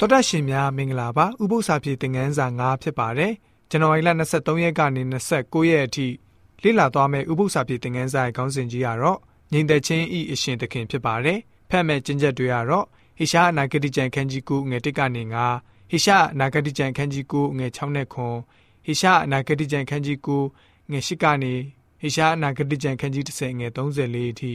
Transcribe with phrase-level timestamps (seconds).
[0.00, 3.32] တော်တာရှင်များမင်္ဂလာပါဥပု္ပ္ပစာပြေသင်ခန်းစာ9ဖြစ်ပါတယ်
[3.70, 6.06] ဇန်နဝါရီလ23ရက်ကနေ29ရက်အထိ
[6.62, 9.18] လေ့လာသွားမယ့်ဥပု္ပ္ပစာပြေသင်ခန်းစာရဲ့ခေါင်းစဉ်ကြီးကတော့
[9.52, 11.38] ငြိမ်သက်ခြင်းဤအရှင်သခင်ဖြစ်ပါတယ်
[11.70, 12.86] ဖတ်မဲ့ကျင့်ချက်တွေကတော့
[13.18, 15.22] ဟေရှာအနာဂတိကျမ်းခန်းကြီး9ငွေ1ကနေ
[15.56, 18.36] 9ဟေရှာအနာဂတိကျမ်းခန်းကြီး9ငွေ6နဲ့ခွန်
[18.86, 21.54] ဟေရှာအနာဂတိကျမ်းခန်းကြီး9ငွေ10ကနေ
[22.00, 24.52] ဟေရှာအနာဂတိကျမ်းခန်းကြီး10ငွေ34အထိ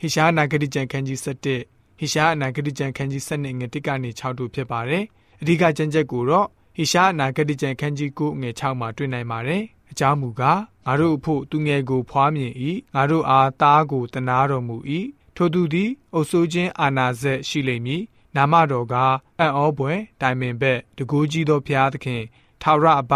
[0.00, 5.04] ဟေရှာအနာဂတိကျမ်းခန်းကြီး7 ဟေရှာအနာဂတိကျမ်းခန်းကြီး7ငွေ1ကနေ6တို့ဖြစ်ပါတယ်။
[5.40, 12.52] အဓိကကျမ်းချက်ကိုတော့ဟေရှာအနာဂတိကျမ်းခန်းကြီး9ငွေ6မှာတွေ့နိုင်ပါတယ်။အကြောင်းမူကားငါတို့အဖို့သူငယ်ကိုဖွားမြင်၏
[12.94, 14.76] ငါတို့အားသားကိုတနာတော်မူ၏
[15.36, 18.02] ထိုသူသည်အုပ်ဆိုးခြင်းအာနာဇက်ရှိလိမ့်မည်။
[18.36, 18.94] နာမတော်က
[19.38, 22.22] အံ့ဩဖွယ်တိုင်ပင်ဘက်တကူကြီးသောဘုရားသခင်
[22.62, 23.12] ထာဝရအပ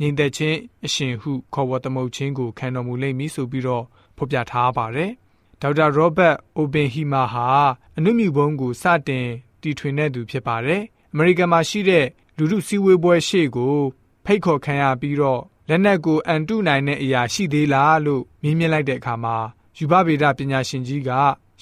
[0.00, 3.84] ငြိမ်သက်ခြင်းအရှင်ဟုခေါ်ဝေါ်သမုတ်ခြင်းကိုခံတော်မူလိမ့်မည်ဆိုပြီးတော့
[4.16, 5.12] ဖော်ပြထားပါတယ်။
[5.60, 7.48] ဒေါက်တာရောဘတ်အိုဘင်ဟီမာဟာ
[7.96, 9.26] အနုမြူဘုံကိုစတင်
[9.60, 13.76] တီထွင်တဲ့သူဖြစ်ပါတယ်။အမေရိကန်မှာရှိတဲ့လူထုစည်းဝေးပွဲရှေ့ကို
[14.24, 19.36] ဖိတ်ခေါ်ခံရပြီးတော့လက်နက်ကိုအန်တုနိုင်တဲ့အရာရှိသေးလားလို့မြင်းမြင်လိုက်တဲ့အခါမှာ
[19.76, 21.10] ယူဘဗေဒပညာရှင်ကြီးက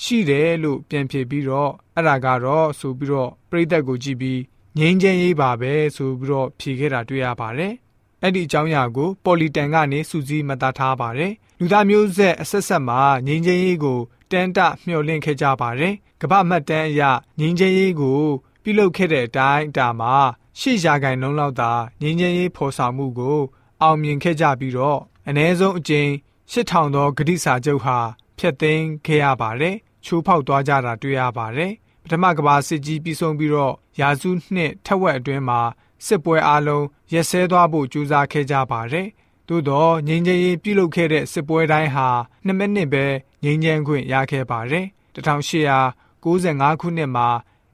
[0.02, 4.40] ရှိတယ်လို့ပြန်ဖြေပြီးတော့အဲ့ဒါကတော့ဆိုပြီးတော့ပြိသက်ကိုကြည့်ပြီး
[4.78, 7.72] ငိမ့်ချမ်းရေးပါပဲဆိုပြီးတော့ဖြေခဲ့တာတွေ့ရပါတယ်။
[8.26, 14.00] အဲ့ဒီအကြောင်းအရာကိုပေါ်လီတန်ကနေစူးစီးမှတ်သားထားပါတယ်လူသားမျိုးဆက်အဆက်ဆက်မှာငြိမ်းချမ်းရေးကို
[14.30, 17.02] တန်တမျှော်လင့်ခဲ့ကြပါတယ်။ကမ္ဘာမှတ်တမ်းအရ
[17.38, 18.22] ငြိမ်းချမ်းရေးကို
[18.62, 20.14] ပြုလုပ်ခဲ့တဲ့အတိုင်းအတာမှာ
[20.58, 23.38] ရှေ့ရာဂိုင်လုံးလောက်သာငြိမ်းချမ်းရေးဖော်ဆောင်မှုကို
[23.82, 26.10] အောင်မြင်ခဲ့ကြပြီးတော့အ ਨੇ ဆုံးအကြိမ်
[26.52, 27.98] 8000သောဂတိစာချုပ်ဟာ
[28.38, 31.72] ဖျက်သိမ်းခဲ့ရပါတယ်။ချိုးဖောက်သွားကြတာတွေ့ရပါတယ်။
[32.02, 35.60] ပထမကမ္ဘာစစ်ကြီးပြီးဆုံးပြီးတော့ရာစုနှစ်ထက်ဝက်အတွင်းမှာ
[36.06, 39.08] စစ်ပွဲအလုံးရက်စဲသွားဖို့ကြိုးစားခဲ့ကြပါတယ်။
[39.48, 42.08] သို့တော့ငြိမ်းချမ်းရေးပြုလုပ်ခဲ့တဲ့စစ်ပွဲတိုင်းဟာ
[42.46, 43.04] 2မိနစ်ပဲ
[43.44, 47.28] ငြိမ်းချမ်းခွင့်ရခဲ့ပါတယ်1895ခုနှစ်မှာ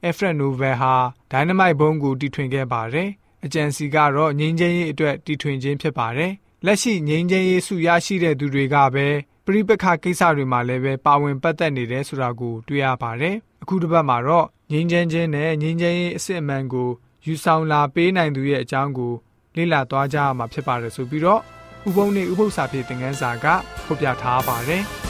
[0.06, 0.94] အဖရက်နိုဗယ်ဟာ
[1.30, 3.08] ဒိုင်နမိုက်ဘုံကိုတီထွင်ခဲ့ပါတယ်
[3.44, 6.32] အကြံစီကတော့ငြိမ်းချမ်းရေးအတွက်တီထွင်ခြင်းဖြစ်ပါတယ်
[6.66, 9.06] လက်ရှိငြိမ်းချမ်းရေးစုရရှိတဲ့သူတွေကပဲ
[9.44, 16.90] ပြိပခကိစ္စတွေမှာလည်းပဲပါဝင်ပတ်သက်နေတယ်ဆိုတာကိုတွေ့ရပါတယ်အခုတစ်ပတ်မှာတော့ငြိမ်းချမ်းခြင်းနဲ့ငြိမ်းချမ်းရေးအစစ်အမှန်ကို
[17.26, 19.12] ယူဆောင်လာပေးနိုင်သူရဲ့အကြောင်းကို
[19.56, 21.40] လေ့လာသွားကြရမှာဖြစ်ပါတယ်ဆိုပြီးတော့
[21.88, 23.46] ဥပုံနေဥပု္ပ္ပစာဖြစ်တဲ့ငန်းစာက
[23.86, 24.84] ဖော်ပြထားပါတယ်။